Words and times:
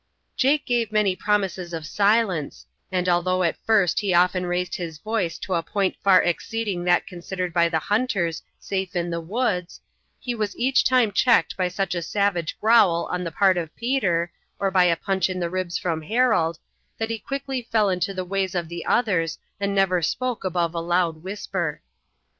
Jake 0.35 0.65
gave 0.65 0.91
many 0.91 1.15
promises 1.15 1.73
of 1.75 1.85
silence, 1.85 2.65
and 2.91 3.07
although 3.07 3.43
at 3.43 3.63
first 3.63 3.99
he 3.99 4.15
often 4.15 4.47
raised 4.47 4.73
his 4.73 4.97
voice 4.97 5.37
to 5.37 5.53
a 5.53 5.61
point 5.61 5.95
far 6.03 6.23
exceeding 6.23 6.85
that 6.85 7.05
considered 7.05 7.53
by 7.53 7.69
the 7.69 7.77
hunters 7.77 8.41
safe 8.57 8.95
in 8.95 9.11
the 9.11 9.21
woods, 9.21 9.79
he 10.19 10.33
was 10.33 10.57
each 10.57 10.83
time 10.85 11.11
checked 11.11 11.55
by 11.55 11.67
such 11.67 11.93
a 11.93 12.01
savage 12.01 12.57
growl 12.59 13.07
on 13.11 13.23
the 13.23 13.31
part 13.31 13.57
of 13.57 13.75
Peter, 13.75 14.31
or 14.57 14.71
by 14.71 14.85
a 14.85 14.95
punch 14.97 15.29
in 15.29 15.39
the 15.39 15.51
ribs 15.51 15.77
from 15.77 16.01
Harold, 16.01 16.57
that 16.97 17.11
he 17.11 17.19
quickly 17.19 17.61
fell 17.61 17.87
into 17.87 18.11
the 18.11 18.25
ways 18.25 18.55
of 18.55 18.69
the 18.69 18.83
others 18.87 19.37
and 19.59 19.75
never 19.75 20.01
spoke 20.01 20.43
above 20.43 20.73
a 20.73 20.79
loud 20.81 21.21
whisper. 21.21 21.79